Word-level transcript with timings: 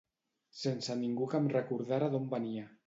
Sense 0.61 0.95
ningú 1.03 1.29
que 1.35 1.41
em 1.43 1.53
recordara 1.59 2.13
d'on 2.15 2.29
venia. 2.37 2.69